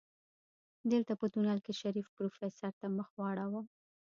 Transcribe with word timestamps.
دلته 0.91 1.13
په 1.19 1.25
تونل 1.33 1.59
کې 1.65 1.73
شريف 1.81 2.07
پروفيسر 2.17 2.71
ته 2.81 2.87
مخ 2.97 3.09
واړوه. 3.19 3.61